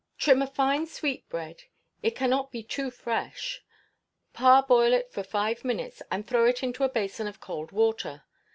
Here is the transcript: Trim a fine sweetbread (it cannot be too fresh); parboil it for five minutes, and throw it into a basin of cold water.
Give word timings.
Trim 0.17 0.41
a 0.41 0.47
fine 0.47 0.87
sweetbread 0.87 1.65
(it 2.01 2.15
cannot 2.15 2.51
be 2.51 2.63
too 2.63 2.89
fresh); 2.89 3.63
parboil 4.33 4.93
it 4.93 5.11
for 5.11 5.21
five 5.21 5.63
minutes, 5.63 6.01
and 6.09 6.25
throw 6.25 6.45
it 6.47 6.63
into 6.63 6.83
a 6.83 6.89
basin 6.89 7.27
of 7.27 7.39
cold 7.39 7.71
water. 7.71 8.23